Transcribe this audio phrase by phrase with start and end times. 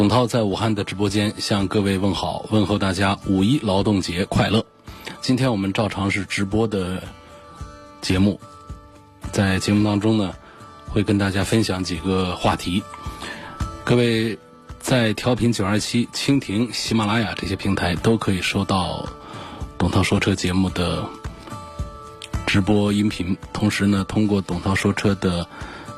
[0.00, 4.64] 董涛在武汉的直播间向各位问好，问候大家五一劳动节快乐。
[5.20, 7.02] 今天我们照常是直播的
[8.00, 8.40] 节目，
[9.30, 10.32] 在节目当中呢，
[10.88, 12.82] 会跟大家分享几个话题。
[13.84, 14.38] 各位
[14.78, 19.06] 在调频九二七、蜻蜓、喜马拉雅这些平台都可以收到
[19.76, 21.04] 董涛说车节目的
[22.46, 25.46] 直播音频，同时呢，通过董涛说车的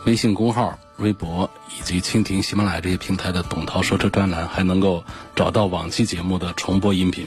[0.06, 0.76] 微信公号。
[1.02, 5.04] 微博以及蜻蜓、喜马拉雅这些平台的董涛说车专栏，还能够
[5.36, 7.26] 找到往期节目的重播音频。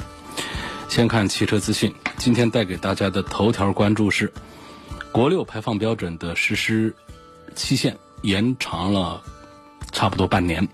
[0.89, 4.31] 先看汽车资讯，今天带给大家的头条关注是：
[5.11, 6.95] 国六排放标准的实施
[7.53, 9.21] 期限延长了
[9.91, 10.67] 差不多半年。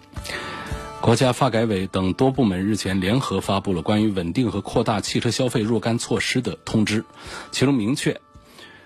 [1.02, 7.04] 国家发改委等多部门日前联合发布了关于稳定和扩大汽车消费若干措施的通知，
[7.52, 8.22] 其中明确。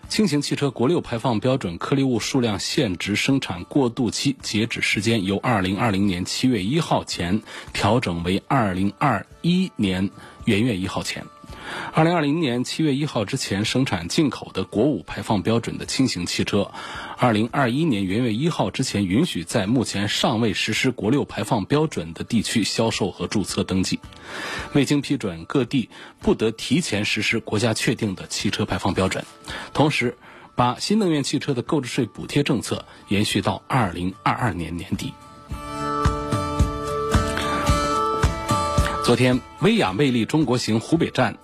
[0.09, 7.41] 轻型汽车国六排放标准颗粒物数量限值生产过渡期截止时间由二零二零年七月一号前
[7.73, 10.09] 调整为二零二一年
[10.45, 11.34] 元月一号前。
[11.93, 16.71] 二零二零年七月一号之前生产进口的国五排放标准的轻型汽车，
[17.17, 23.99] 二零二一年元月一号之前允许在目前尚未实施国六排放标准的地区销售和注册登记。
[24.73, 29.23] 未经批准，各地不得提前实施国家确定的汽车排放标准。
[29.73, 30.17] 同时，
[30.55, 35.13] 把新能源汽车的购置税补贴政策延续到二零二二年年底。
[39.05, 41.37] 昨天，威亚魅力中国行湖北站。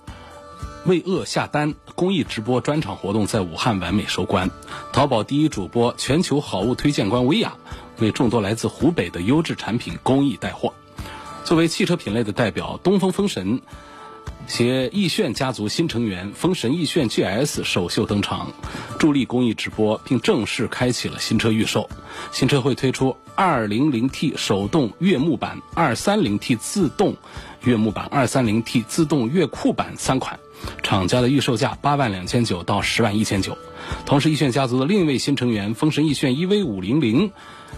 [0.84, 4.50] 为恶下单公益直播专场活动在武汉完美收官。
[4.92, 7.54] 淘宝第一主播、全球好物推荐官薇娅
[7.98, 10.74] 为众多来自湖北的优质产品公益带货。
[11.44, 13.60] 作为汽车品类的代表，东风风神
[14.48, 18.52] 携奕炫家族新成员风神奕炫 GS 首秀登场，
[18.98, 21.88] 助力公益直播，并正式开启了新车预售。
[22.32, 27.16] 新车会推出 200T 手动悦木版、230T 自动
[27.62, 30.40] 悦木版、230T 自动悦酷版三款。
[30.82, 33.56] 厂家的预售价八万两千九到十万一千九，
[34.06, 37.32] 同时奕炫家族的另一位新成员风神奕炫 EV 五零零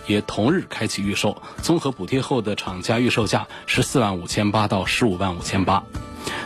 [0.06, 5.84] 也同日开启预售，综合补贴后的厂家预售价十四万五千八到十五万五千八。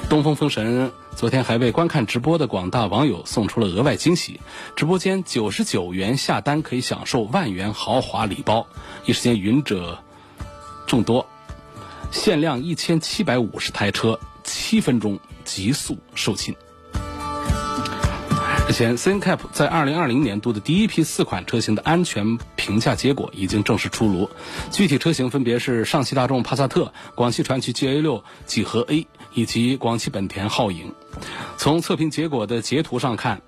[0.08, 4.40] 东风风神昨天还为观看直播的广大网友送出了额外惊喜，
[4.76, 8.66] 直播间九十九元下单可以享受万元豪华礼包，
[9.04, 9.98] 一时间云者
[10.86, 11.26] 众多，
[12.10, 15.20] 限量一千七百五十台车，七分钟。
[15.44, 16.54] 急速售罄。
[18.68, 24.28] 日前，CNCAP 在二零二零年度的第一批四款车型的安全评价结果已经正式出炉，
[24.70, 30.92] 具体车型分别是上汽大众帕萨特、广汽传祺 GA 六几何 A 以及广汽本田皓影。
[31.56, 33.40] 从测评结果的截图上看，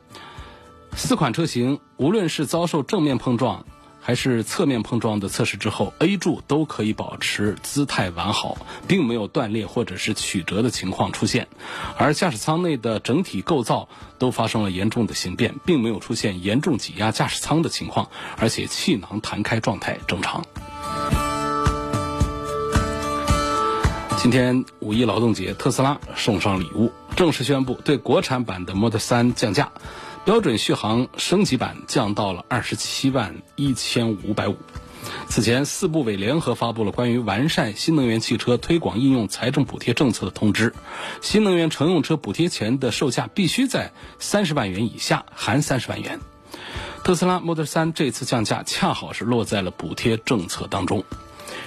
[0.97, 3.66] 四款车型无论是遭受正面碰撞，
[4.00, 8.56] 还是侧面碰撞的测试之后，A 柱都可以保持姿态完好，
[8.88, 11.49] 并没有断裂或者是曲折的情况出现，
[11.99, 18.09] 而驾驶舱内的整体构造都发生了严重的形变，并没有出现严重挤压驾驶舱的情况，
[18.39, 20.44] 而且气囊弹开状态正常。
[24.16, 29.72] 今天五一劳动节，特斯拉送上礼物，正式宣布对国产版的 Model 3降价。
[30.25, 34.56] 标准续航升级版降到了二十七万一千五百五。
[35.28, 40.75] 此前，四部委联合发布了关于完善新能源汽车推广应用财政补贴政策的通知。
[41.22, 46.20] 新能源乘用车补贴前的售价必须在三十万元以下，含三十万元。
[47.03, 51.03] 特斯拉 Model 3这次降价恰好是落在了补贴政策当中。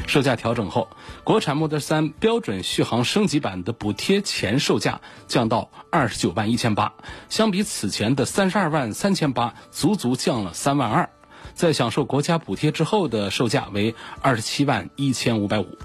[0.07, 0.89] 售价调整后，
[1.23, 6.93] 国产 Model 3标准续航升级版的补贴前售价降到二十九万一千八，
[7.29, 11.09] 相比此前的三十二万三千八，足足降了三万二。
[11.53, 15.77] 在享受国家补贴之后的售价为二十七万一千五百五。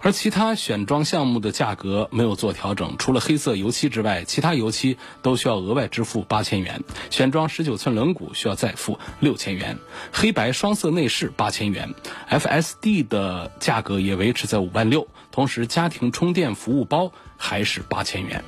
[0.00, 6.82] 而其他选装项目的价格没有做调整，除了黑色油漆之外，其他油漆都需要额外支付八千元。
[7.10, 9.78] 选装十九寸轮毂需要再付六千元，
[10.12, 11.94] 黑白双色内饰八千元。
[12.30, 18.44] FSD 的价格也维持在五万六，同时家庭充电服务包还是八千元。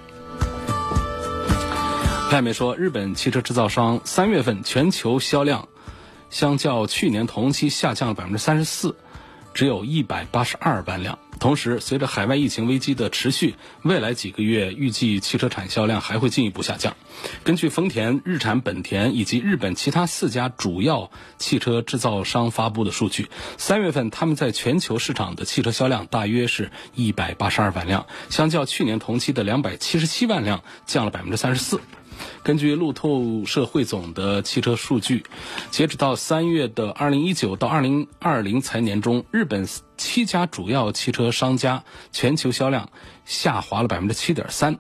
[2.33, 5.69] 外媒说，日本汽车制造商三月份全球销量
[6.31, 8.95] 相较去年同期下降了百分之三十四，
[9.53, 11.19] 只有一百八十二万辆。
[11.41, 16.95] 同时，随着海外疫情危机的持续，未来几个月预计汽车产销量还会进一步下降。
[17.43, 31.81] 根据丰田、日产、本田以及日本其他四家主要汽车制造商发布的数据，三月份他们在全球市场的汽车销量大约是一百八十二万辆，相较去年同期的两百七十七万辆，降了百分之三十四。
[32.43, 35.25] 根据路透社汇总的汽车数据，
[35.71, 42.89] 截止到三月的二零一九到二零二零财年中，日本七家主要汽车商家全球销量
[43.25, 44.79] 下滑了百分之七点三，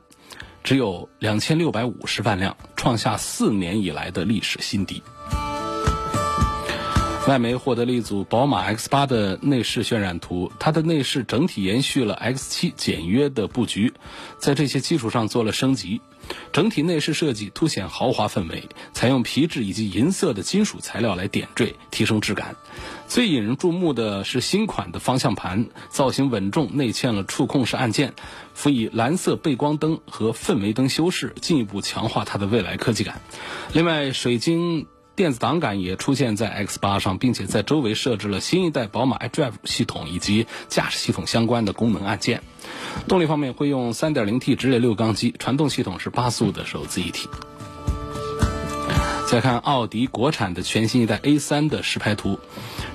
[0.65, 5.03] 只有两千六百五十万辆，创下四年以来的历史新低。
[7.29, 13.93] 外媒获得了一组宝马 X8 的内饰渲染图，它的内饰整体延续了 X7 简约的布局，
[14.39, 16.01] 在这些基础上做了升级。
[16.53, 22.56] 整体内饰设计凸显豪华氛围，采用皮质以及银色的金属材料来点缀，提升质感。
[23.09, 28.15] 最引人注目的是新款的方向盘，造型稳重，内嵌了触控式按键，
[28.55, 33.21] 辅以蓝色背光灯和氛围灯修饰，进一步强化它的未来科技感。
[33.73, 34.87] 另外，水晶。
[35.21, 42.43] 电子档杆也出现在 X 八上，并且在周围设置了新一代宝马 iDrive 系统以及驾驶系统相关的功能按键。
[43.07, 47.29] 动力方面会用 3.0T 直列六缸机，传动系统是八速的手自一体。
[49.29, 52.41] 再看奥迪国产的全新一代 A 三的实拍图，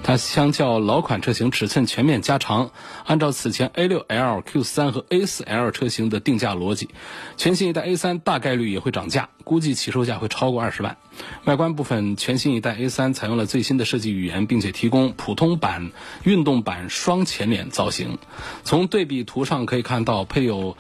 [0.05, 2.69] 它相较老款车型尺寸全面加长。
[3.05, 6.89] 按照此前 A6L、Q3 和 A4L 车型的定价逻辑，
[7.37, 10.97] 全新一代 A3 大概率也会涨价，估计起售价会超过二十万。
[11.45, 15.89] 外观部分，全新一代 A3 采用了最新的设计语言，并且提供普通版、
[16.23, 18.19] 运动版双前脸造型。
[18.63, 20.77] 从对比图上可以看到，配有。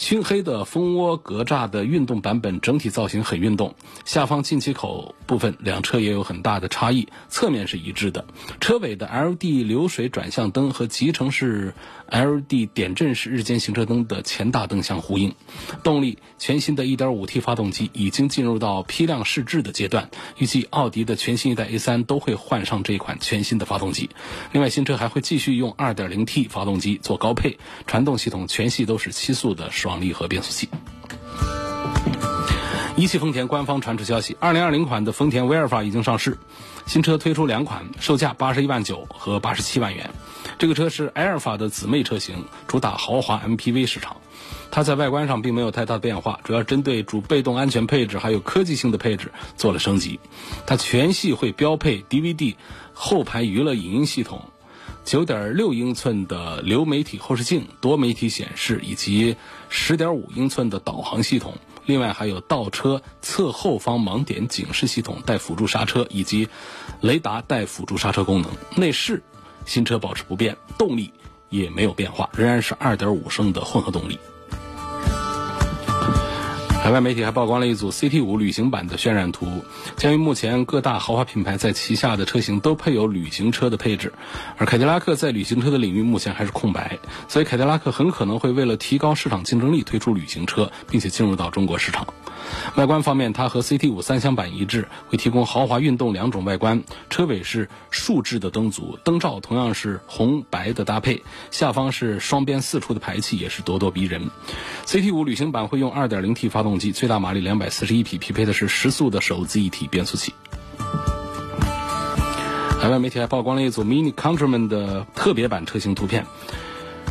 [0.00, 3.74] 熏黑的蜂窝格栅的运动版本整体造型很运动，
[4.06, 8.24] 下方进气口部分两侧也有很大的差异，侧面是一致的。
[8.62, 11.74] 车尾的 L D 流水转向灯和集成式
[12.06, 15.34] L D 点阵式日间行车灯的前大灯相呼应。
[15.82, 20.08] 动力，全新的一点五 T 发动机已经进入到批量试制的阶段，
[20.38, 24.08] 预计奥迪的全新一代 A3 都会换上这款全新的发动机。
[24.52, 29.89] 另外，新车还会继续用二点零 T 发动机做高配，传动系统全系都是七速的双。
[29.90, 30.68] 双离合变速器。
[32.96, 36.38] 一汽丰田官方传出消息，二零二零款的丰田威尔法已经上市，
[36.86, 40.08] 新车推出两款，售价八十一万九和八十七万元。
[40.60, 44.16] 这个车是埃尔法的姊妹车型，主打豪华 MPV 市场。
[44.70, 50.20] 它在外观上并没有太大的变化，主要针对主被动安全配置还有科技性的配置做了升级。
[50.66, 52.54] 它全系会标配 DVD
[52.92, 54.40] 后排娱乐影音系统。
[55.02, 59.34] 九点六英寸的流媒体后视镜、多媒体显示以及
[59.70, 61.54] 十点五英寸的导航系统，
[61.86, 66.48] 另外还有倒车侧后方盲点警示系统带辅助刹车以及
[67.00, 68.50] 雷达带辅助刹车功能。
[68.76, 69.22] 内饰
[69.64, 71.12] 新车保持不变，动力
[71.48, 74.18] 也没有变化，仍然是二点五升的混合动力。
[76.82, 79.46] 海外媒体还曝光了一组 CT 五旅行版的渲染图。
[79.96, 84.14] 鉴于目前各大豪华品牌在旗下的车型都配有旅行车的配置，
[84.56, 86.98] 而凯迪拉克在旅行车的领域目前还是空白，
[87.28, 92.06] 所以凯迪拉克很可能会为了提高市场竞争力推出旅行车，并且进入到中国市场。
[92.76, 96.82] 外观方面，它和 CT 五三厢版一致，会提供豪华、运动两种外观。
[97.10, 101.22] 车尾是竖置的灯组，灯罩同样是红白的搭配。
[101.50, 104.30] 下方是双边四出的排气，也是咄咄逼人。
[104.86, 110.34] CT 五旅行版会用 2.0T 发动机，最大马力241匹，匹配的是十速的手自一体变速器。
[112.80, 116.26] 海外媒体还曝光了一组 Mini Countryman 的特别版车型图片。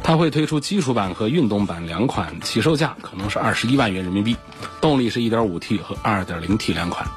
[0.02, 4.36] 它会推出基础版和运动版两款，起售价可能是二十一万元人民币，
[4.82, 7.08] 动力是一点五 T 和二点零 T 两款。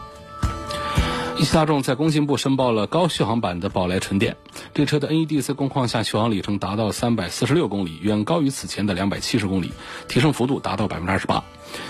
[1.38, 4.36] 一汽大众在工信部申报了高续航版的宝来纯电，
[4.74, 9.72] 这车的 NEDC 工况下续航里程达到三百四十六公里，远高于此前的两百七十公里，
[10.08, 11.42] 提升幅度达到百分之二十八。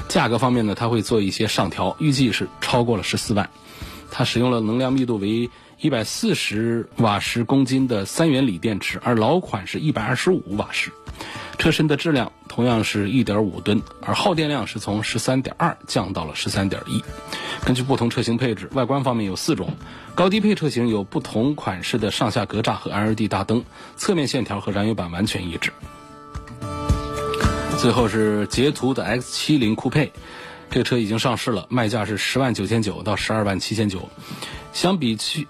[0.09, 3.51] 价格方面呢，它会做一些上调，预计是超过了十四万。
[4.11, 5.51] 它使用了能量密度为。
[5.81, 10.93] 一百四十瓦时公斤的三元锂电池，而老款是一百二十五瓦时。
[11.59, 17.03] 车身的质量同样是一点五吨，而耗电量是从十三点二降到了十三点一。
[17.65, 19.75] 根据不同车型配置，外观方面有四种，
[20.15, 23.65] 高低配车型有不同款式的上下格栅和 LED 大灯，
[23.97, 25.73] 侧面线条和燃油版完全一致。
[27.83, 30.13] 最后是捷途的 X 七零酷配，
[30.71, 34.09] 这个车已经上市了，卖价是十万九千九到十二万七千九，
[34.73, 35.49] 相比去。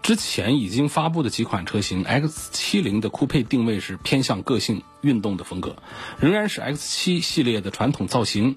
[0.00, 5.76] 之前已经发布的几款车型，X70 的酷配定位是偏向个性运动的风格，
[6.18, 8.56] 仍然是 X7 系列的传统造型，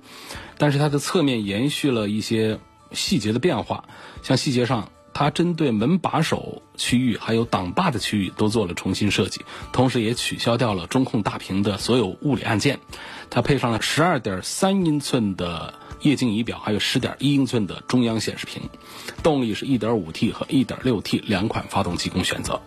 [0.58, 2.62] 但是它的侧面延续了一些
[2.94, 3.84] 细节的变化，
[4.24, 4.90] 像细节上。
[5.14, 9.42] 它针对门把手区域还有挡把的区域都做了重新设计，
[9.74, 12.80] 同时也取消掉了中控大屏的所有物理按键，
[13.30, 18.62] 它配上了十二点三英寸的液晶仪表，还有十点一英寸的中央显示屏，
[19.22, 22.60] 动力是一点五 T 和一点六 T 两款发动机供选择。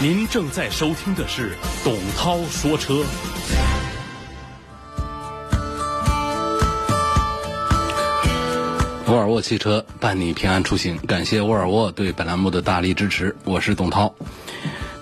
[0.00, 3.04] 您正在收听的是董涛说车。
[9.08, 13.34] 沃尔沃汽车伴你平安出行，感谢沃尔沃对本栏目的大力支持。
[13.44, 14.14] 我是董涛，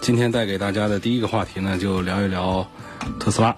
[0.07, 2.65] 今天带给大家的第一个话题呢，就聊一聊
[3.19, 3.57] 特斯拉。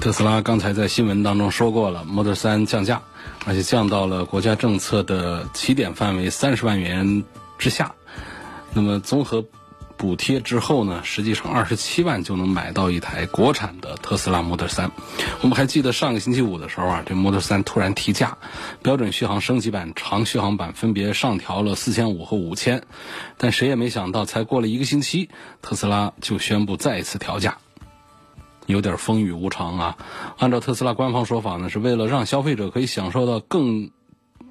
[0.00, 3.02] 特斯拉刚才在新闻当中说过了，Model 3降价，
[3.44, 7.24] 而且降到了国家政策的起点范围三十万元
[7.58, 7.92] 之下。
[8.72, 9.44] 那么综合。
[10.00, 14.88] 补贴之后呢，实际上二十七万就能买到一台国产的特斯拉 Model 3。
[15.42, 18.38] 我们还记得上个星期五的时候啊，这 Model 3突然提价，
[18.82, 22.82] 标准续航升级版、长续航版分别上调了四千五和五千，
[23.36, 25.28] 但谁也没想到，才过了一个星期，
[25.60, 27.58] 特斯拉就宣布再一次调价，
[28.64, 29.98] 有点风雨无常啊。
[30.38, 33.90] 按照特斯拉官方说法呢，是为了让消费者可以享受到更。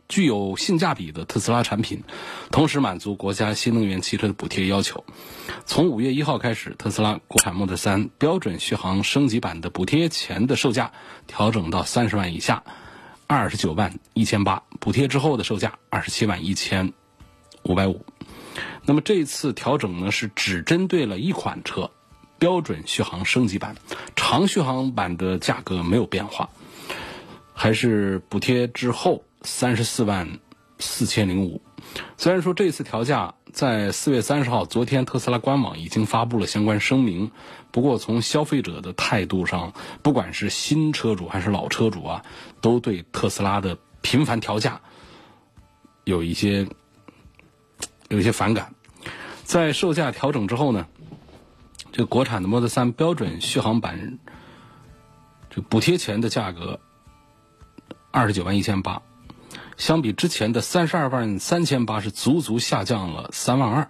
[0.10, 2.04] 具有性价比的特斯拉产品，
[2.50, 5.06] 同时满足国家新能源汽车的补贴要求。
[5.68, 10.94] 从五月一号开始，特斯拉国产 Model 3标准续航升级版的补贴前的售价
[11.28, 12.63] 调整到三十万以下，
[13.28, 16.92] 二十九万一千八；补贴之后的售价二十七万一千
[17.62, 18.04] 五百五。
[18.86, 21.92] 那么这一次调整呢，是只针对了一款车，
[22.39, 23.75] 标准续航升级版，
[24.16, 26.50] 长续航版的价格没有变化，
[27.54, 29.24] 还是补贴之后。
[29.41, 30.39] 三十四万
[30.77, 31.62] 四千零五。
[32.17, 37.31] 虽然说这次调价在四月三十号，昨天特斯拉官网已经发布了相关声明，
[37.72, 42.25] 不过从消费者的态度上，不管是新车主还是老车主啊，
[42.62, 44.81] 都对特斯拉的频繁调价
[46.03, 46.67] 有一些
[48.10, 48.75] 有一些反感。
[49.43, 50.86] 在售价调整之后呢，
[51.91, 54.19] 这国产的 Model 3标准续航版，
[55.50, 56.79] 这补贴前的价格
[58.12, 59.01] 二十九万一千八。
[59.79, 63.89] 相比之前的三十二万三千八，是足足下降了三万二。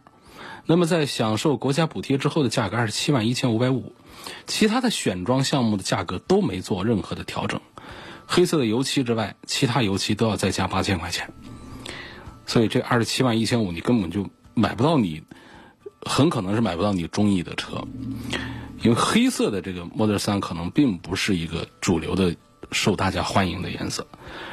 [0.67, 3.91] 那么在享受国家补贴之后的价格二十七万一千五百五，
[4.45, 7.59] 其他的选装项目的价格都没做任何的调整。
[8.27, 11.33] 黑色的油漆之外，其他油漆都要再加八千块钱。
[12.45, 15.23] 所以这二十七万一千五，你根本就买不到，你
[16.03, 17.83] 很可能是买不到你中意的车。
[18.83, 22.35] 因为黑色的这个 Model 3可能并不是一个主流的、
[22.71, 24.05] 受大家欢迎的颜色。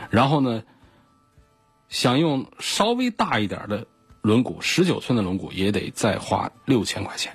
[0.09, 0.63] 然后呢？
[1.89, 3.87] 想用稍微大一点的
[4.23, 7.33] 轮毂，十九寸的轮毂也得再花六千块钱。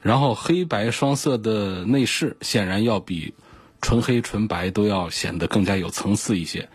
[0.00, 3.32] 然后黑白双色的内饰显然要比
[3.80, 6.68] 纯黑纯白都要显得更加有层次一些。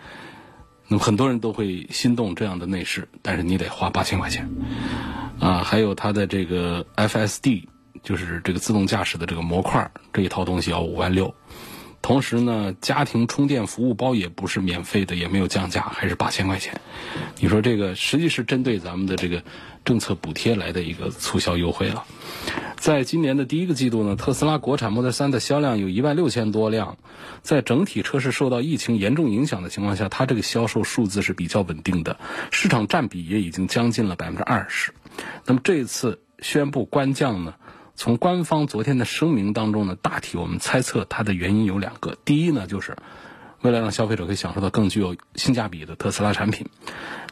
[0.87, 4.49] 那么很多人都会心动这样的内饰，但是你得花八千块钱。
[5.39, 7.65] 啊，还有它的这个 FSD，
[8.01, 11.31] 就是这个自动驾驶的这个模块，这一套东西要五万六。
[12.01, 16.79] 同时呢，家庭充电服务包也不是免费的，也没有降价，还是八千块钱。
[17.39, 19.43] 你说这个实际是针对咱们的这个
[19.85, 22.05] 政策补贴来的一个促销优惠了。
[22.77, 26.97] 在今年的第一个季度呢，特斯拉国产 Model 3的销量有一万六千多辆，
[27.41, 32.17] 在整体车市受到疫情严重影响的情况下，它这个销售数字是比较稳定的，
[32.51, 34.93] 市场占比也已经将近了百分之二十。
[35.45, 37.53] 那么这一次宣布官降呢？
[37.99, 42.15] 从官方昨天的声明当中呢，大体我们猜测它的原因有两个。
[42.23, 42.95] 第一呢，就是
[43.59, 46.69] 为了让消费者可以享受到更具有性价比的特斯拉产品。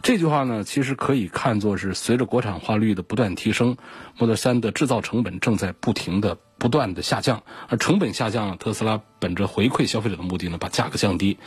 [0.01, 3.77] 这句话呢，其实可以看作是随着国产化率的不断提升
[4.17, 7.43] ，Model 3的制造成本正在不停的、不断的下降。
[7.69, 11.37] 而成本下降，特斯拉本着回馈消费者的目的呢，把价格降低，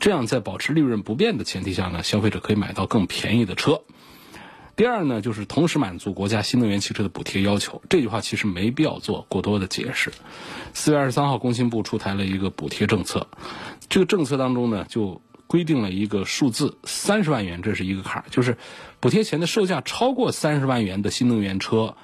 [0.00, 3.80] 这样在保持利润不变的前提下呢，消费者可以买到更便宜的车。
[4.76, 7.80] 第二呢，就是同时满足国家新能源汽车的补贴要求。
[7.88, 10.12] 这句话其实没必要做过多的解释。
[10.74, 13.26] 四月二十三号，工信部出台了一个补贴政策，
[13.88, 18.58] 这个政策当中呢，就规定了一个数字，三十万元，这是一个坎儿，就是
[19.00, 21.96] 补贴前的售价超过三十万元的新能源车，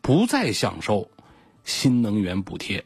[0.00, 1.10] 不再享受
[1.64, 2.84] 新能源补贴。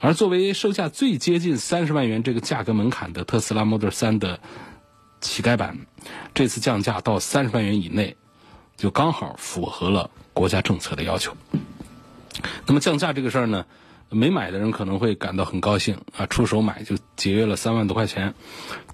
[0.00, 4.40] 而作为售价最接近三十万元这个价格门槛的特斯拉 Model 3的。
[5.20, 5.86] 乞丐版
[6.34, 8.16] 这次降价到三十万元以内，
[8.76, 11.36] 就刚好符合了国家政策的要求。
[12.66, 13.66] 那么降价这个事儿呢，
[14.10, 18.34] 没买的人可能会感到很高兴啊，出手买就节约了三万多块钱。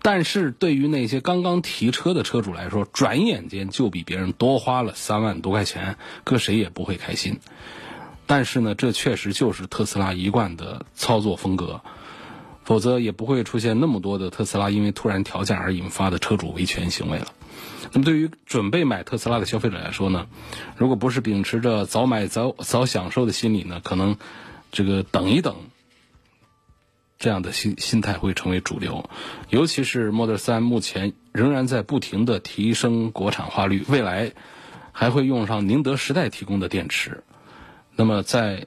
[0.00, 7.38] 但是对于那些刚刚提车的车主来说，转眼间就比别人多花了三万多块钱，搁谁也不会开心。
[8.26, 11.82] 但是呢，这确实就是特斯拉一贯的操作风格。
[12.64, 17.28] 否则也不会出现那么多的特斯拉因为突然调价而引发的车主维权行为了。
[17.92, 20.26] 那么对于准备买特斯拉的消费者来说呢，
[20.76, 24.16] 如果不是秉持着早买早早享受的心理呢，可能
[24.72, 25.54] 这个等一等。
[27.16, 29.08] 这样的心心态会成为主流，
[29.48, 34.32] 尤其是 Model 3目前仍然在不停的提升国产化率，未来
[34.92, 37.22] 还会用上宁德时代提供的电池。
[37.94, 38.66] 那么在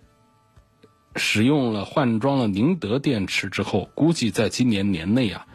[1.17, 5.45] 使用了换装了宁德电池之后，估计在今年年内啊，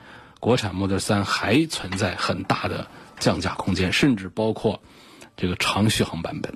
[0.40, 2.87] 国产 Model 3还存在很大的
[3.19, 4.83] 降价空间，甚至包括
[5.37, 6.52] 这个长续航版本。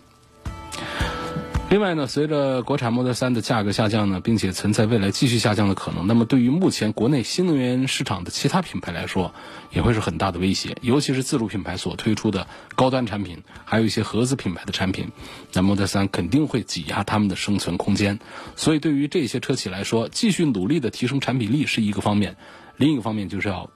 [1.68, 9.34] 另外呢，随着国产 Model 3的价格下降呢，并且存在未来继续下降的可能，那么对于目前国内新能源市场的其他品牌来说，
[9.72, 10.76] 也会是很大的威胁。
[10.80, 12.46] 尤其是自主品牌所推出的
[12.76, 15.10] 高端产品，还有一些合资品牌的产品，
[15.52, 18.20] 那 Model 3肯定会挤压他们的生存空间。
[18.54, 22.36] 所以，对于这些车企来说，继续努力的提升产品力是一个方面，
[22.76, 23.68] 另一个方面就是要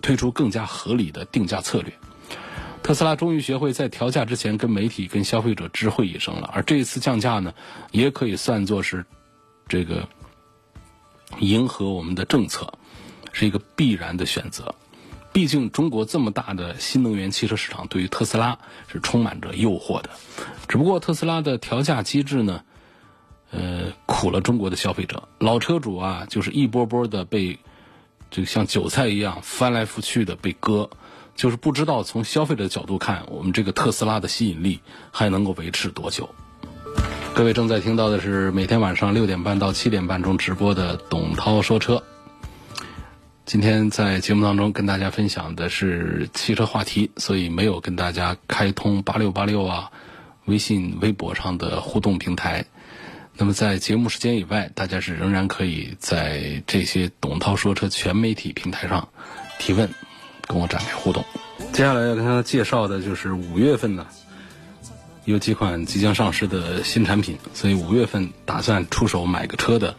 [0.00, 1.92] 推出更加合理的定价策略。
[2.84, 7.54] 特斯拉终于学会在调价之前跟媒体、跟消费者知会一声了，而这一次降价呢，
[7.92, 9.06] 也可以算作是
[9.66, 10.06] 这个
[11.40, 12.74] 迎合我们的政策，
[13.32, 14.74] 是一个必然的选择。
[15.32, 20.10] 毕竟中国这么大的新能源汽车市场，对于特斯拉是充满着诱惑的。
[20.68, 22.64] 只不过特斯拉的调价机制呢，
[23.50, 27.58] 呃，苦了中国的消费者，老车主啊，就是一波波的被
[28.30, 30.90] 就像韭菜一样翻来覆去的被割。
[31.34, 36.28] 就是不知道从消费者的角度看，我们这个特斯拉的吸引力还能够维持多久？
[37.34, 42.02] 各位正在听到的是每天晚上六点半到七点半中直播的董涛说车。
[43.44, 49.90] 今天在节目当中跟大家分享的是汽车话题，所以没有跟大家开通八六八六啊、
[50.46, 52.64] 微信、微博上的互动平台。
[53.36, 59.08] 那么在节目时间以外，大家是仍然可以在这些董涛说车全媒体平台上
[59.58, 59.90] 提问。
[60.46, 61.24] 跟我展开互动。
[61.72, 64.06] 接下来要跟大家介绍的就是五月份呢，
[65.24, 69.94] 有几款即将上市的新产品，所以五月份打算出手买个车的，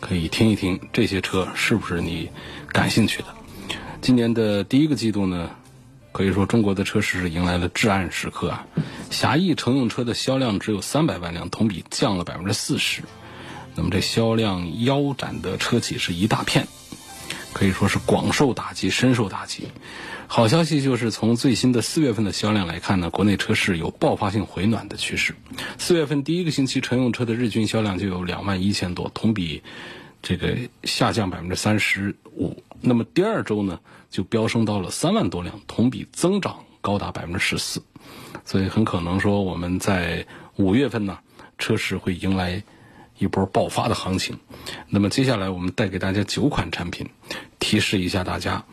[0.00, 2.30] 可以听一听这些车是不是你
[2.72, 3.28] 感兴趣的。
[4.00, 5.50] 今年的第一个季度呢，
[6.12, 8.66] 可以说中国的车市迎来了至暗时刻啊。
[9.10, 13.02] 狭义乘用车的销量只有三百万辆，同比降了百分之四十。
[13.74, 16.66] 那么这销量腰斩的车企是一大片。
[17.60, 19.68] 可以说是广受打击，深受打击。
[20.28, 25.34] 好消息就是从最新的四月份的销量来看呢，国内车市有爆发性回暖的趋势。
[25.76, 29.62] 四月份第一个星期乘用车的日均销量就有两万一千多，同比
[30.22, 32.62] 这个下降百分之三十五。
[32.80, 37.82] 那么第二周呢，就飙升到了三万多辆，同比增长高达百分之十四。
[38.46, 40.24] 所以很可能说我们在
[40.56, 41.18] 五月份呢，
[41.58, 42.64] 车市会迎来。
[43.20, 44.38] 一波爆发的行情，
[44.88, 47.10] 那么接下来我们带给大家九款产品，
[47.58, 48.64] 提示一下大家，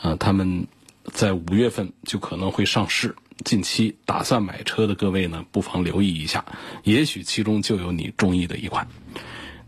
[0.00, 0.68] 啊，他们
[1.12, 6.44] 在五月份就可能会上市，近期打算买车的各位呢，不妨留意一下，
[6.84, 8.86] 也许其中就有你中意的一款。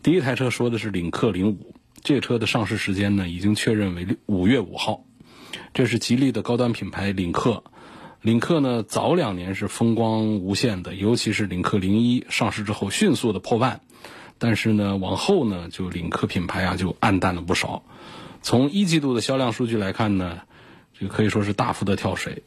[0.05, 5.05] 第一台车说的是领克零五，这车的上市时间呢已经确认为五月五号，
[5.75, 7.65] 这是吉利的高端品牌领克。
[8.21, 13.81] 领克呢，早两年是风光无限的，尤其是领克零一上市之后迅速的破万。
[14.38, 17.83] 但是呢，往后呢，就领克品牌啊，就暗淡了不少。
[18.42, 20.40] 从一季度的销量数据来看呢，
[20.99, 22.42] 这个可以说是大幅的跳水。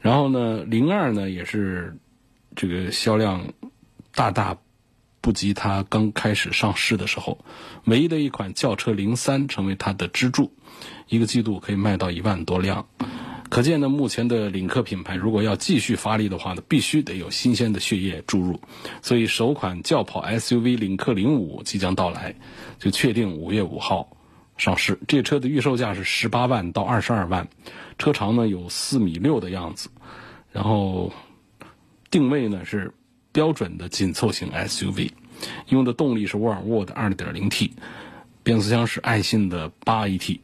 [0.00, 1.98] 然后呢，零二呢也是
[2.54, 3.52] 这个销量
[4.14, 4.56] 大大
[5.20, 7.44] 不及它刚开始上市的时候。
[7.84, 10.52] 唯一的一款轿车零三成为它的支柱，
[11.08, 12.86] 一个季度可以卖到一万多辆。
[13.48, 18.60] 可见呢，目前的领克品牌如果要继续发力的话呢，必须得有新鲜的血液注入。
[19.02, 22.34] 所以，首款轿跑 SUV 领克零五即将到来，
[22.78, 24.16] 就确定五月五号
[24.58, 24.98] 上市。
[25.06, 27.48] 这车的预售价是十八万到二十二万，
[27.98, 29.90] 车长呢有四米六的样子，
[30.52, 31.12] 然后
[32.10, 32.92] 定位呢是
[33.30, 35.12] 标准的紧凑型 SUV，
[35.68, 37.72] 用的动力是沃尔沃的二点零 T，
[38.42, 40.40] 变速箱是爱信的八 AT，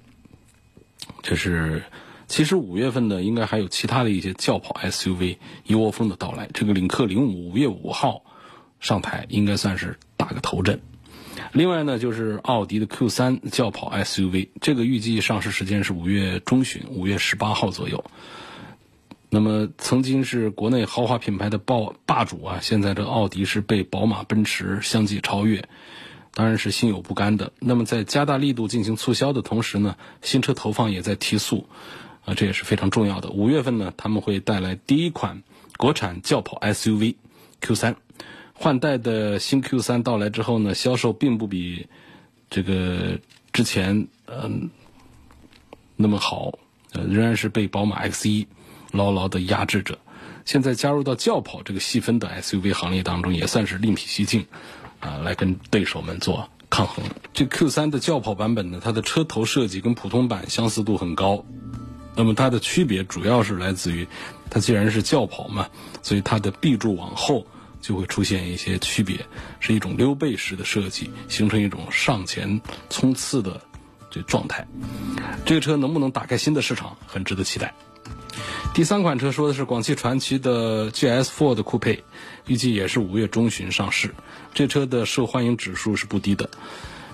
[1.21, 1.83] 这是。
[2.33, 6.49] 其实五月份呢，应该还有其他的一些轿跑 SUV 一窝蜂的到来。
[6.55, 8.25] 这个领克零五五月五号
[8.81, 10.81] 上台，应该算是打个头阵。
[11.53, 18.03] 另外呢，就是奥迪的 Q 三轿跑 SUV，这个预计上市时间是五月中旬，五月十八号左右。
[19.29, 25.69] 那么曾经是国内豪华品牌的霸霸主啊，现在这奥迪是被宝马、奔驰相继超越，
[26.33, 27.53] 当然是心有不甘的。
[27.59, 31.67] 那么在加大力度进行促销的同时呢，新车投放也在提速。
[32.25, 33.31] 啊，这也是非常重要的。
[33.31, 35.43] 五月份呢，他们会带来第一款
[35.77, 37.17] 国产轿跑 SUV
[37.61, 37.97] Q3，
[38.55, 41.89] 换代的新 Q3 到来之后呢，销售并不比
[42.49, 43.19] 这个
[43.53, 44.71] 之前嗯
[45.97, 46.59] 那么好，
[46.93, 48.47] 呃，仍然是被宝马 X1
[48.93, 49.99] 牢牢的压制着。
[50.45, 54.47] 现在加入到轿跑这个细分的 SUV 行列当中，也算是另辟蹊径，
[55.01, 57.05] 啊，来跟对手们做抗衡。
[57.33, 61.45] 这 Q3 的轿跑版本呢，它的车头设计跟普通版相似度很高，
[62.15, 64.07] 那么它的区别主要是来自于，
[64.51, 65.69] 它既然是轿跑嘛，
[66.03, 67.47] 所以它的 B 柱往后
[67.81, 69.27] 就会出现一些区别，
[69.61, 73.61] 是一种溜背式的设计，形成一种上前冲刺的
[74.11, 74.67] 这状态。
[75.45, 77.75] 这个车能不能打开新的市场，很值得期待。
[78.75, 82.05] 第三款车说的是广汽传祺的 GS4 的酷配，
[82.47, 84.15] 预计也是五月中旬上市。
[84.55, 86.49] 这车的受欢迎指数是不低的。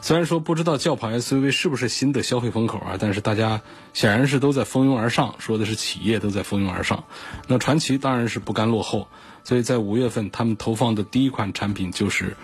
[0.00, 3.60] 虽然说不知道轿跑 SUV 是不是新的消费风口啊，但是大家
[3.92, 7.04] 显然是都在蜂拥而上，说的是企业都在蜂拥而上。
[7.46, 9.08] 那传祺当然是不甘落后，
[9.44, 12.36] 所以在五月份他们投放的第一款产品就是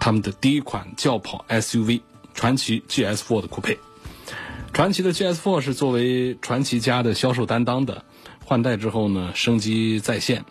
[0.00, 2.00] 他们的第一款轿跑 SUV
[2.34, 3.78] 传祺 GS4 的酷配。
[4.72, 8.04] 传祺的 GS4 是作为传祺家的销售担当的。
[8.44, 10.44] 换代之后呢，升级在线。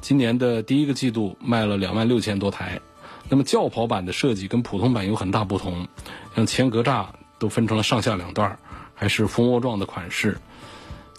[0.00, 2.80] 今年的第一个季度卖了两万六千多台。
[3.28, 5.88] 那么轿跑版的设计跟普通版有很大不同，
[6.36, 7.06] 像前格栅
[7.38, 8.58] 都分成了上下两段，
[8.94, 10.38] 还是蜂窝状的款式。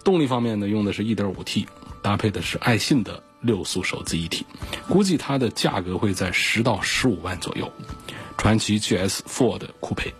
[0.03, 1.65] 动力方面呢，用的是 1.5T，
[2.01, 4.45] 搭配的是爱信的六速手自一体。
[4.87, 7.71] 估计它的价格会在十到十五万左右。
[8.37, 10.13] 传祺 GS4 的酷配。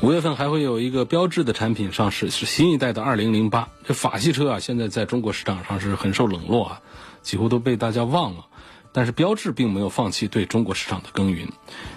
[0.00, 3.68] 五月份还会有一个标志的产品上市，是新一代的二零零八。
[3.86, 6.80] 这法系车啊，现在在中国市场上是很受冷落啊，
[7.22, 8.46] 几乎都被大家忘了。
[8.92, 11.48] 但是标致并没有放弃对中国市场的耕耘。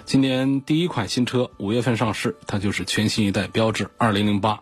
[0.04, 4.60] 今年第一款新车五月份上市，它就是全新一代标致二零零八。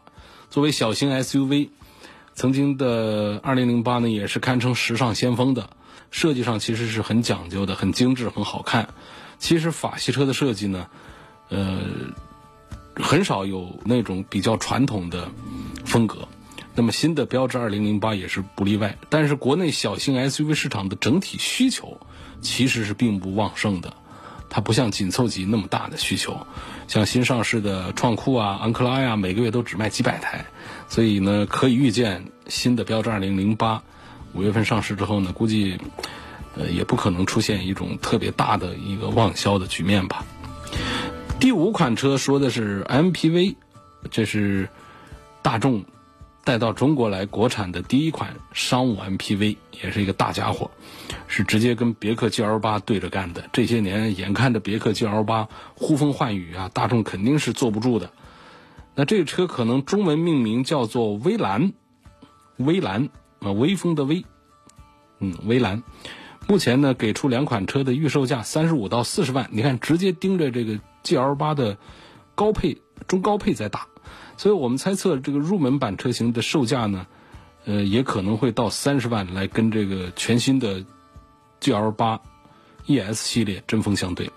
[0.50, 1.70] 作为小型 SUV，
[2.34, 5.70] 曾经的二零零八呢，也是堪称时尚先锋的。
[6.10, 8.88] 设计上其实是很讲究的，很精致，很好看。
[9.38, 10.88] 其实法系车的设计呢，
[11.48, 11.80] 呃。
[12.96, 15.28] 很少有那种比较传统的
[15.84, 16.28] 风格，
[16.74, 18.98] 那么新的标致二零零八也是不例外。
[19.08, 22.00] 但是国内小型 SUV 市场的整体需求
[22.40, 23.94] 其实是并不旺盛的，
[24.50, 26.46] 它不像紧凑级那么大的需求。
[26.86, 30.44] 像新上市的创酷啊、昂克拉呀，每个月都只卖几百台，
[30.88, 33.82] 所以呢，可以预见新的标致二零零八
[34.32, 35.78] 五月份上市之后呢，估计
[36.56, 40.24] 呃也不可能出现一种特别大的一个旺销的局面吧。
[41.40, 43.56] 第五款车说的是 MPV，
[44.10, 44.68] 这是
[45.40, 45.84] 大众
[46.44, 50.70] 带到中国来国产的第一款商务 MPV，也是一个大家伙，
[51.26, 53.48] 是直接跟别克 GL 八对着干的。
[53.52, 58.10] 这些年眼看着别克 GL 八呼风唤雨啊，大众肯定是坐不住的。
[58.94, 61.72] 那这个车可能中文命名叫做威兰，
[62.58, 63.08] 威兰
[63.40, 64.24] 啊，威风的威，
[65.18, 65.82] 嗯，威兰。
[66.46, 70.78] 目前呢，给出两款车的预售价三十五到四十万，你看直接盯着这个。
[71.04, 71.76] G L 八的
[72.34, 73.88] 高配、中高配在打，
[74.36, 77.06] 所以我们猜测这个入门版车型的售价呢，
[77.64, 80.84] 呃，也可能会到三十万来跟这个全新的
[81.60, 82.20] G L 八
[82.86, 84.30] E S 系列针锋相对。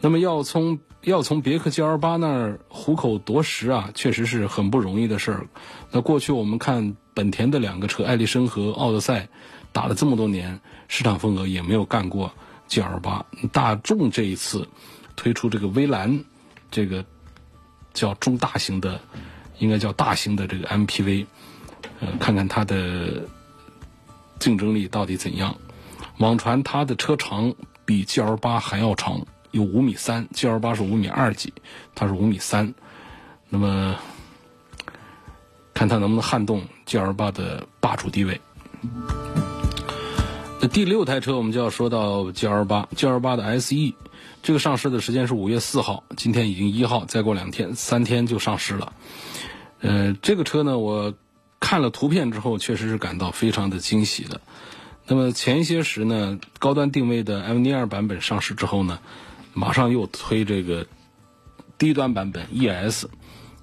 [0.00, 5.46] 那么要从要从别克 G L 八那儿虎口夺食啊，确实是很不容易的事儿。
[5.90, 9.28] 那过去我们看本田的两个车，艾力绅和奥德赛，
[9.72, 12.32] 打了这么多年，市场份额也没有干过
[12.66, 13.26] G L 八。
[13.52, 14.66] 大众这一次。
[15.20, 16.24] 推出这个威兰，
[16.70, 17.04] 这个
[17.98, 19.00] 叫中大型的，
[19.58, 21.26] 应该叫大型的这个 MPV，
[22.00, 23.22] 呃，看看它的
[24.38, 25.54] 竞争力到底怎样。
[26.18, 27.52] 网传它的车长
[27.84, 31.52] 比 GL 八还要长，有五米三，GL 八是五米二几，
[31.94, 32.72] 它是五米三。
[33.48, 33.96] 那么，
[35.74, 38.40] 看它能不能撼动 GL 八的霸主地位。
[40.60, 43.94] 那第六台车我们就要说到 GL 八，GL 八的 SE。
[44.48, 48.94] 这个上市的时间是五月四号，今天已经一号，再过两天，三天就上市了。
[49.80, 51.12] 呃，这个车呢，我
[51.60, 54.40] 看了图片之后，确实是感到非常的惊喜的。
[55.06, 59.00] 那么前些时呢，高端定位的 M 尼二版本上市之后呢，
[59.52, 60.86] 马上又推这个
[61.76, 63.04] 低端版本 ES，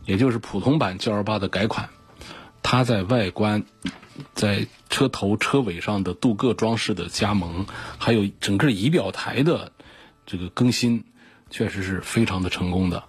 [0.05, 1.89] 也就是普通版 G L 八的改款。
[2.61, 3.63] 它在外观、
[4.35, 7.65] 在车头车尾上的镀铬装饰的加盟，
[7.97, 9.71] 还有整个仪表台的。
[10.25, 11.03] 这个更新
[11.49, 13.03] 确实是非常的成功的，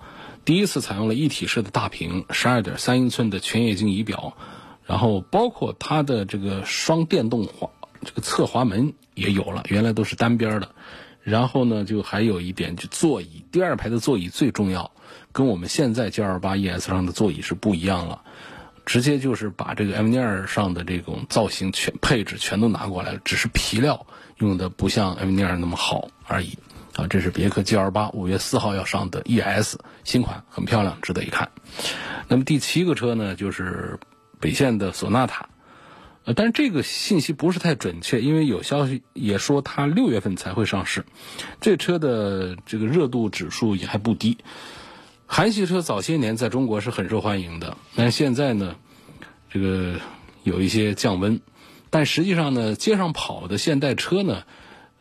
[0.44, 4.36] 第一次采用了一体式的大屏，十二点三英寸的全液晶仪表，
[4.84, 7.70] 然后包括它的这个双电动滑
[8.04, 10.74] 这个侧滑门也有了，原来都是单边的。
[11.22, 14.92] 然后呢，就还有一点，就座椅第二排的座椅最重要，
[15.32, 18.22] 跟我们现在 G L 八 E S 上的座椅是不一样了，
[18.84, 26.56] 直接就是把这个 M 二上的这种造型全配置全都拿过来了，只是皮料用的不像 M 二那么好而已。
[26.96, 31.50] 啊，这是别克 G L 八五月四号要上的 E S 新款，很漂亮，值得一看。
[32.26, 33.98] 那么第七个车呢，就是
[34.40, 35.50] 北线的索纳塔，
[36.24, 41.04] 呃，但是这个信息不是太准确，因为有消息也说它六月份才会上市。
[41.60, 44.38] 这车的这个热度指数也还不低。
[45.26, 48.74] 韩系车早些年在中国是很受欢迎的，但现在呢，
[49.50, 50.00] 这个
[50.44, 51.42] 有一些降温。
[51.90, 54.44] 但实际上呢，街上跑的现代车呢，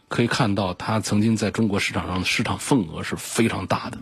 [0.07, 3.97] 可以看到它曾经在中国市场上的市场份额是非常大的。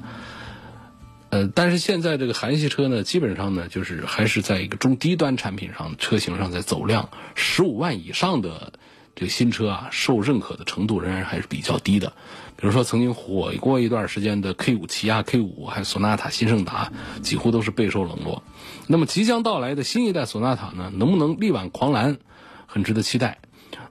[1.29, 8.73] 呃，但是现在这个韩系车呢，基本上呢，就是还是在一个中低端产品上车型上在走量，十五万以上的
[9.15, 12.13] 这个新车啊，受认可的程度仍然还是比较低的。
[12.55, 16.91] 比如说曾经火过一段时间的 K 五起亚 K 五，还有索纳塔新胜达，
[17.23, 18.43] 几乎都是备受冷落。
[18.85, 22.19] 那么即将到来的新一代索纳塔呢，能不能力挽狂澜，
[22.67, 23.39] 很值得期待。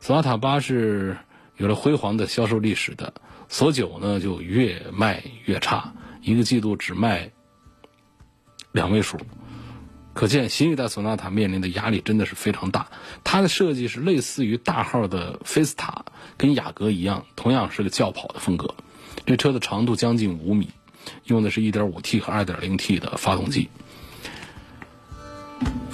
[0.01, 1.18] 索纳塔八是
[1.57, 3.12] 有了辉煌的销售历史的，
[3.49, 5.93] 索九呢就越卖越差。
[6.23, 7.31] 一个季度只卖
[8.71, 9.19] 两位数，
[10.15, 12.87] 可见新一代索纳塔面临的压力真的是非常大。
[13.25, 16.05] 它的设计是类似于大号的菲斯塔，
[16.37, 18.73] 跟雅阁一样，同样是个轿跑的风格。
[19.27, 20.71] 这车的长度将近五米，
[21.25, 23.69] 用的是一点五 T 和二点零 T 的发动机。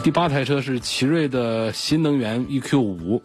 [0.02, 3.22] 第八台车是奇瑞的新能源 EQ 五，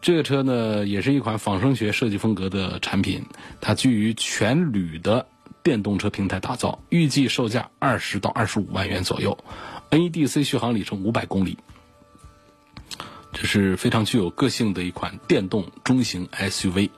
[0.00, 3.24] 这个车呢也是一款仿生学设计风格的产品，
[3.60, 5.26] 它基于全铝的。
[5.60, 9.36] 电动车平台打造，预计售价二十到二十五万元左右
[9.90, 11.58] ，NEDC 续航里程五百公里，
[13.34, 16.88] 这是非常具有个性的一款电动中型 SUV，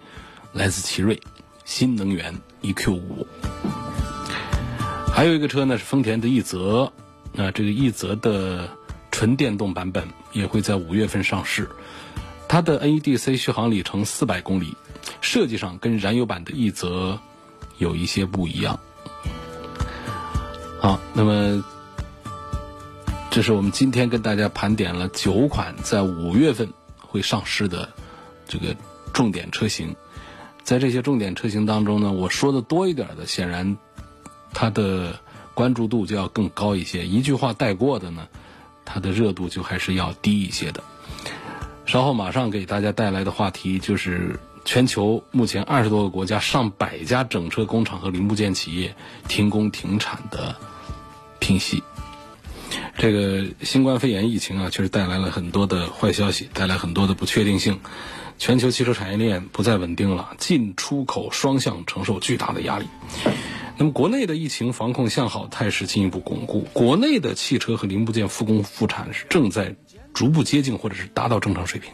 [0.53, 1.19] 来自奇瑞
[1.65, 2.33] 新能源
[2.63, 3.27] EQ 五。
[5.13, 6.93] 还有一个车呢是丰田的奕泽，
[7.33, 8.71] 那这个奕泽的
[9.11, 11.69] 纯电动版本也会在五月份上市，
[12.51, 14.77] 它的 NEDC 续航里程四百公里，
[15.21, 17.21] 设计上跟燃油版的奕泽。
[17.79, 18.81] 有一些不一样。
[20.81, 21.65] 好，那么
[23.31, 27.89] 这是我们今天跟大家盘点了九款在五月份会上市的
[28.49, 28.75] 这个
[29.13, 29.95] 重点车型。
[30.65, 33.79] 在这些重点车型当中呢，我说的多一点的，显然
[34.53, 35.21] 它的
[35.55, 37.07] 关注度就要更高一些。
[37.07, 38.27] 一句话带过的呢，
[38.85, 40.83] 它的热度就还是要低一些的。
[41.91, 44.39] 稍后马上给大家带来的话题就是。
[44.63, 48.95] 全球目前二十多个国家上百家整车工厂和零部件企业
[49.27, 50.55] 停工停产的
[51.39, 51.83] 平息。
[52.99, 57.81] 这个新冠肺炎疫情啊，确实带来了很多的坏消息，带来很多的不确定性。
[58.39, 62.87] 全球汽车产业链不再稳定了，进出口双向承受巨大的压力。
[63.79, 69.75] 那么，国内的疫情防控向好态势进一步巩固，国内的汽车和零部件复工复产是正在
[70.15, 71.91] 逐步接近或者是达到正常水平。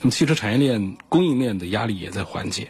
[0.00, 2.68] 那么，汽车产业链供应链的压力也在缓解。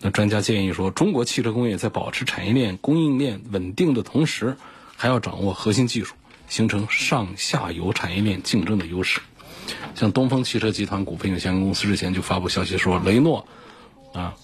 [0.00, 4.56] 那专家建议说，中国汽车工业在保持产业链供应链稳定的同时，
[4.96, 6.14] 还要掌握核心技术，
[6.48, 9.20] 形成上下游产业链竞争的优势。
[9.94, 13.46] 像东风汽车集团股份有限公司日前就发布消息说，雷诺
[14.12, 14.34] 啊，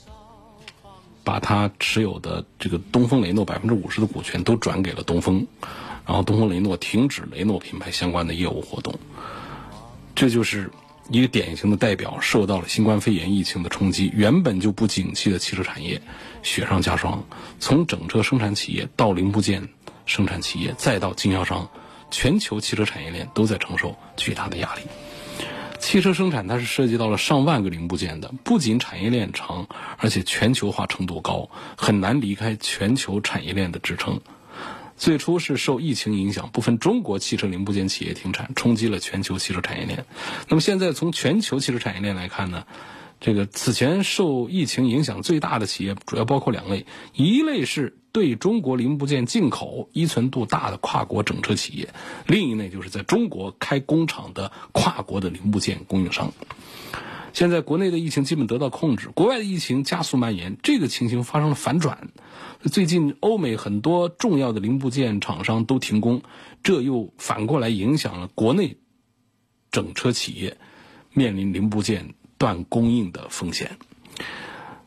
[1.25, 5.47] 把他持有的这个东风雷诺百分之五十的股权都转给了东风，
[6.07, 8.95] 然后东风雷诺停止雷诺品牌相关的业务活动。
[10.17, 10.69] 这就是。
[11.09, 16.03] 一个典型的代表受到了新冠肺炎疫情的冲击，原本就不景气的汽车产业
[16.43, 17.25] 雪上加霜。
[17.61, 19.69] 从整车生产企业到零部件
[20.05, 21.71] 生产企业，再到经销商，
[22.11, 24.81] 全球汽车产业链都在承受巨大的压力。
[25.79, 34.21] 汽车生产它是涉及到了上万个零部件的，不仅产业链长，而且全球化程度高，很难离开全球产业链的支撑。
[34.97, 40.07] 最初是受疫情影响，部分中国汽车零部件企业停产，冲击了全球汽车产业链。
[40.49, 42.65] 那么现在从全球汽车产业链来看呢，
[43.21, 51.91] 这个此前受疫情影响最大的企业主要包括两类，一类是对中国零部件进口依存度大的跨国整车企业，
[52.27, 56.33] 另一类就是在中国开工厂的跨国的零部件供应商。
[57.37, 62.09] 现在国内的疫情基本得到控制，国外的疫情加速蔓延，这个情形发生了反转。
[62.73, 66.23] 最近欧美很多重要的零部件厂商都停工，
[66.63, 68.79] 这又反过来影响了国内
[69.71, 70.57] 整车企业，
[71.13, 73.77] 面临零部件断供应的风险。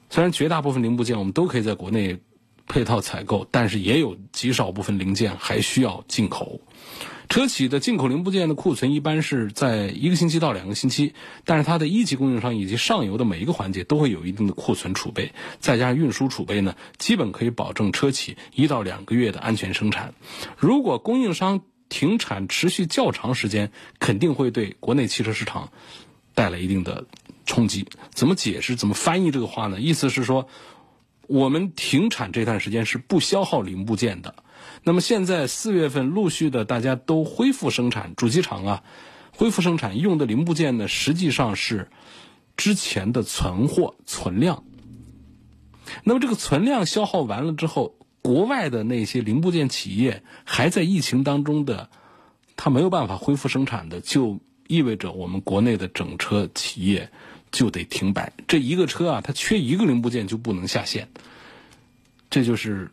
[0.09, 2.17] 虽然绝大部分零部件我们都可以在国内
[2.65, 6.59] 配套采购，但是也有极少部分零件还需要进口。
[7.29, 11.13] 车企的进口零部件的库存一般是在一个星期到两个星期，
[11.45, 20.15] 但是它的一级供应商以及上游的每一个环节都会有一定的库存储备，再加上运输储备呢，基本可以保证车企一到两个月的安全生产。
[20.57, 25.71] 如果供应商停产持续较长时间，肯定会对国内汽车市场
[26.33, 27.05] 带来一定的
[27.45, 27.85] 冲击。
[28.11, 29.79] 怎么解释、怎么翻译这个话呢？
[29.79, 30.47] 意思是说，
[31.27, 34.33] 我们停产这段时间是不消耗零部件的。
[34.84, 38.84] 那么现在四月份陆续的大家都恢复生产，主机厂啊
[39.36, 41.89] 恢复生产用的零部件呢，实际上是
[42.58, 44.63] 之前的存货存量。
[46.04, 51.89] 那么这个存量消耗完了之后，国外的那些零部件企业还在疫情当中的，
[52.56, 57.10] 它没有办法恢复生产的，就意味着我们国内的整车企业
[57.52, 58.34] 就得停摆。
[58.48, 61.10] 这一个车啊，它缺一个零部件就不能下线，
[62.30, 62.91] 这就是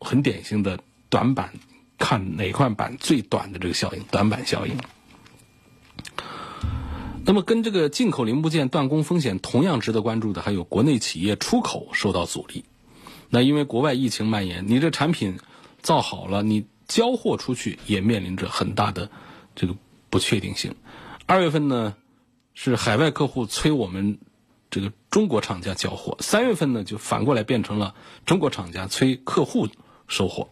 [0.00, 1.52] 很典型的短板，
[1.98, 4.76] 看哪块板最短的这个效应，短板效应。
[7.24, 12.64] 那么，跟这个进口零部件断供风险同样值得关注的，还有国内企业出口受到阻力。
[13.28, 15.38] 那因为国外疫情蔓延，你这产品
[15.82, 19.10] 造好了，你交货出去也面临着很大的
[19.54, 19.76] 这个
[20.08, 20.74] 不确定性。
[21.26, 21.94] 二月份呢，
[22.54, 24.18] 是海外客户催我们
[24.70, 27.94] 这个中国厂家交货；三月份呢，就反过来变成了
[28.26, 29.68] 中国厂家催客户
[30.10, 30.50] 收货。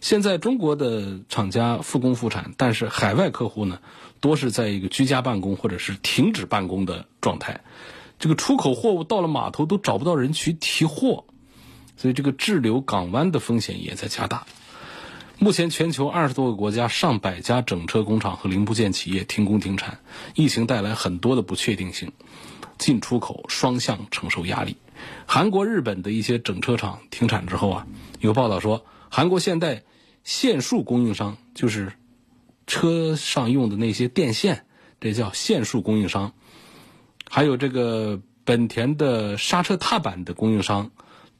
[0.00, 3.80] 现在中国的厂家复工复产，但是海外客户呢，
[4.20, 7.60] 多是在一个居家办公或者是停止办公的状态。
[8.18, 11.24] 这个出口货物到了码头都找不到人去提货，
[11.96, 14.46] 所以这个滞留港湾的风险也在加大。
[15.38, 20.00] 目前全球二十多个国家上百家整车工厂和零部件企业停工停产，
[20.34, 22.12] 疫情带来很多的不确定性，
[22.78, 24.76] 进出口双向承受压力。
[25.26, 27.86] 韩国、日本的一些整车厂停产之后啊，
[28.20, 29.82] 有报道说韩国现代。
[30.22, 31.94] 线束供应商就是
[32.66, 34.66] 车上用的那些电线，
[35.00, 36.34] 这叫线束供应商。
[37.28, 40.90] 还有这个本田的刹车踏板的供应商，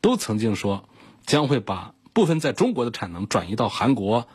[0.01, 0.89] 都曾经说
[1.27, 4.27] 将会把部分在中国的产能转移到韩国、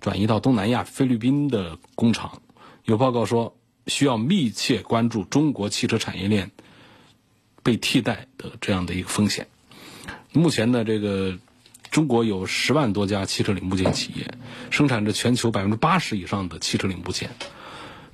[0.00, 2.42] 转移到东南亚、菲律宾的工厂。
[2.82, 3.56] 有报告说，
[3.86, 6.50] 需要密切关注中国汽车产业链
[7.64, 9.48] 被替代的这样的一个风险。
[10.32, 11.36] 目前呢，这个。
[11.90, 14.34] 中国有十万多家汽车零部件企业，
[14.72, 17.30] 生产着全球百分之八十以上的汽车零部件。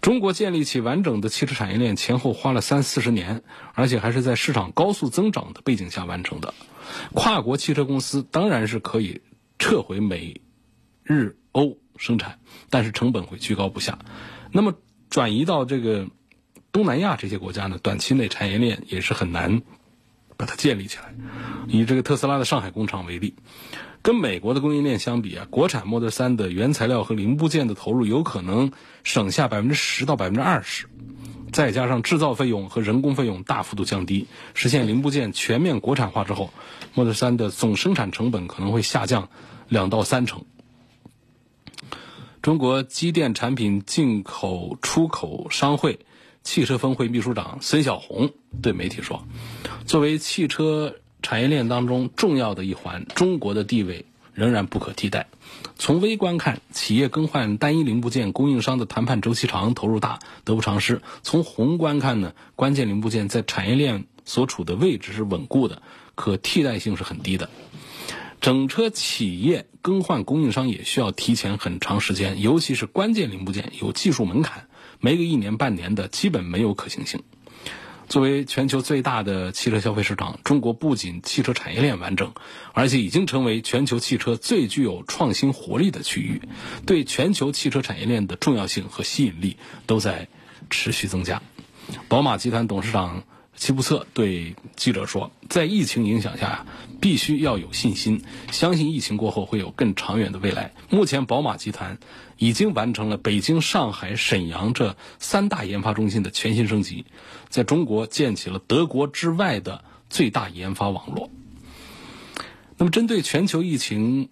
[0.02, 6.52] 中国建立起完整的汽车产业链前后花了三四十年，而且还是在市场高速增长的背景下完成的。
[7.14, 9.22] 跨国汽车公司当然是可以
[9.58, 10.42] 撤回美、
[11.02, 13.98] 日、欧生产，但是成本会居高不下。
[14.52, 14.74] 那么
[15.08, 16.06] 转移到这个
[16.72, 19.62] 东南亚这些国家呢，短期内产业链也是很难。
[20.37, 21.14] 把它建立起来。
[21.68, 23.35] 以这个特斯拉的上海工厂为例，
[24.00, 28.72] 跟美国的供应链相比啊，国产 Model 3的原材料和零部件的投入有可能
[29.04, 30.87] 省下百分之十到百分之二十，
[31.52, 36.50] 再加上制造费用和人工费用大幅度降低，实现零部件全面国产化之后
[36.94, 39.28] ，Model 3的总生产成本可能会下降
[39.68, 40.46] 两到三成。
[42.40, 45.98] 中国机电产品进口出口商会。
[46.42, 48.31] 汽车峰会秘书长孙小红
[48.62, 49.26] 对媒体说
[49.87, 55.29] ：“作为汽车产业链当中重要的一环，中国的地位仍然不可替代。
[55.76, 65.83] 从微观看，企业更换单一零部件供应商的谈判周期长、投入大，得不偿失；从宏观看呢，关键零部件在产业链所处的位置是稳固的，
[66.14, 67.50] 可替代性是很低的。
[68.40, 74.66] 整车企业更换供应商也需要提前很长时间，尤其是关键零部件有技术门槛。”
[75.00, 77.22] 没个一年半年的，基本没有可行性。
[78.08, 82.32] 作为全球最大的汽车消费市场，中国不仅汽车产业链完整，
[82.72, 86.42] 而且已经成为全球汽车最具有创新活力的区域，
[86.86, 90.28] 对全球汽车产业链的重要性和吸引力都在
[90.70, 91.40] 持续增加。
[92.08, 93.24] 宝马集团董事长。
[93.60, 96.64] 齐布策对记者说：“在疫情影响下，
[96.98, 100.72] 必须要有信心，相信疫情过后会有更长远的未来。
[100.88, 101.98] 目前，宝马集团
[102.38, 107.04] 已经完成了北京、上海、沈阳这三大研发中心的全新升级，
[107.50, 111.28] 在中国建起了德国之外的最大研发网络。
[112.78, 114.30] 那么，针对全球疫情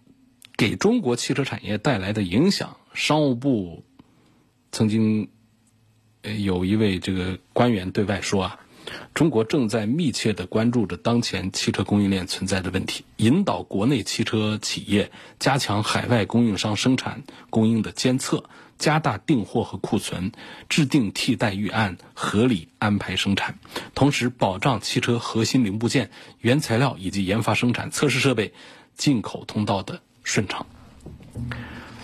[0.56, 3.84] 给中国汽车产业带来的影响，商务部
[4.72, 5.28] 曾经
[6.22, 8.60] 有一位这个官员对外说啊。”
[9.14, 18.44] 中国正在密切地关注着当前汽车供应链存在的问题，引导国内汽车企业加强海外供应商生产供应的监测，
[18.78, 20.32] 加大订货和库存，
[20.68, 23.58] 制定替代预案，合理安排生产，
[23.94, 28.52] 同时保障汽车核心零部件、原材料以及研发生产、测试设备、
[28.96, 30.66] 进口通道的顺畅。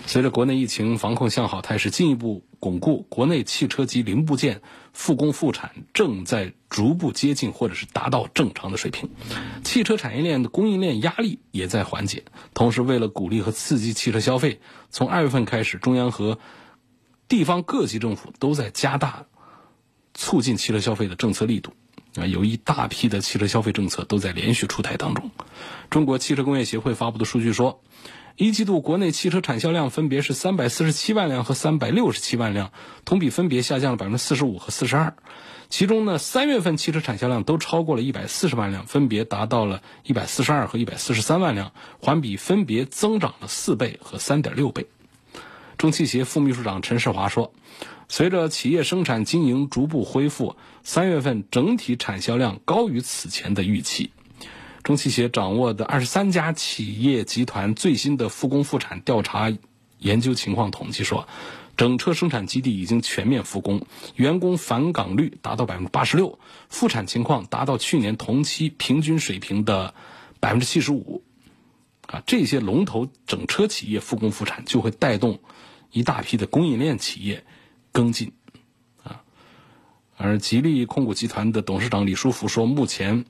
[0.07, 4.61] 随着国内疫情防控向好态势进一步巩固，国内汽车及零部件
[4.95, 9.11] 复工复产正在逐步接近或者是达到正常的水平，
[9.63, 12.25] 汽车产业链的供应链压力也在缓解。
[12.55, 16.39] 同时，为了鼓励和刺激汽车消费，从二月份开始，中央和
[17.29, 19.27] 地方各级政府都在加大
[20.15, 21.73] 促进汽车消费的政策力度。
[22.15, 25.33] 啊，有一大批的汽车消费政策都在连续出台当中。
[25.91, 27.83] 中国汽车工业协会发布的数据说，
[28.37, 32.72] 一季度国内汽车产销量分别是三百四十七万辆和三百六十七万辆，
[33.05, 35.14] 同比分别下降了百分之四十五和四十二。
[35.68, 41.70] 其中呢，三月份汽车产销量都超过了一百四十万辆，分别达到了一百四十二和一百四十三万辆，
[42.01, 44.89] 环比分别增长了四倍和三点六倍。
[45.78, 47.53] 中汽协副秘书长陈世华说。
[48.07, 54.11] 随着企业生产经营逐步恢复，三月份整体产销量高于此前的预期。
[54.85, 59.51] 中汽协掌握的二十三家企业集团最新的复工复产调查
[59.99, 61.26] 研究情况统计说，
[61.74, 69.95] 整车生产基地已经全面复工，员工返岗率达到百分之八十六，复产情况达到去年同期平均水平的
[70.39, 71.24] 百分之七十五。
[72.07, 75.41] 啊，这些龙头整车企业复工复产，就会带动
[75.91, 77.45] 一大批的供应链企业。
[77.91, 78.32] 跟进，
[79.03, 79.22] 啊，
[80.18, 83.24] 而吉利控股集团的董事长李书福说，目前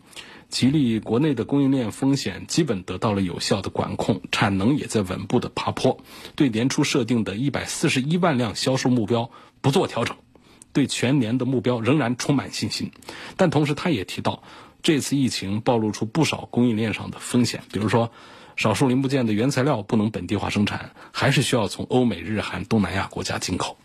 [0.55, 5.98] 吉利国内的供应链风险基本得到了有效的管控，产能也在稳步的爬坡，
[6.36, 10.16] 对年初设定的一百四十一万辆销售目标不做调整，
[10.72, 12.92] 对全年的目标仍然充满信心。
[13.36, 14.44] 但同时，他也提到，
[14.80, 18.12] 这次疫情暴露出不少供应链上的风险，比如说，
[18.55, 23.76] 少数零部件的原材料不能本地化生产，还是需要从欧美日韩东南亚国家进口。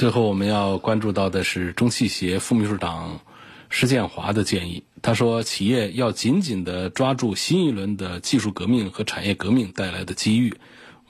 [0.00, 3.20] 最后，我们要关注到的是中汽协副秘书长
[3.68, 4.82] 施建华的建议。
[5.02, 10.56] 他说，企业要紧紧的抓住新一轮的技术革命和产业革命带来的机遇，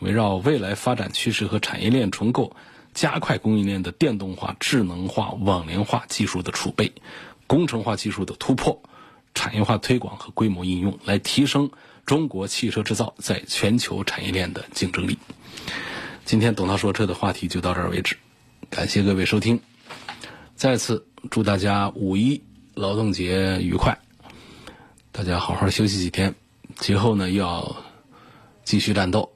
[0.01, 2.57] 围绕未来发展趋势和产业链重构，
[2.93, 6.93] 加快供应链的电动化、智能化、网联化技术的储备，
[7.47, 8.83] 工程化技术的突破，
[9.35, 11.71] 产业化推广和规模应用，来提升
[12.05, 15.17] 中国汽车制造在全球产业链的竞争力。
[16.25, 18.17] 今天董涛说车的话题就到这儿为止。
[18.71, 19.61] 感谢各位收听，
[20.55, 22.41] 再次祝大家五一
[22.75, 23.99] 劳动节愉快！
[25.11, 26.33] 大家好好休息几天，
[26.77, 27.77] 节后呢又要
[28.63, 29.29] 继续战斗。